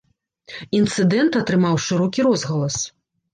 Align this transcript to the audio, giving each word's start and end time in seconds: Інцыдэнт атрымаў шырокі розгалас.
Інцыдэнт 0.79 1.37
атрымаў 1.41 1.75
шырокі 1.89 2.27
розгалас. 2.31 2.81